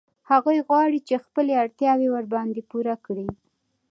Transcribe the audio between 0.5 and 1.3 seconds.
غواړي چې